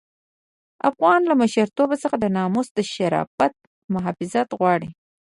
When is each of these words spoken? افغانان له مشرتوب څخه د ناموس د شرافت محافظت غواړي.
افغانان 0.89 1.21
له 1.29 1.35
مشرتوب 1.41 1.89
څخه 2.03 2.15
د 2.19 2.25
ناموس 2.37 2.67
د 2.73 2.79
شرافت 2.93 3.53
محافظت 3.93 4.47
غواړي. 4.59 4.89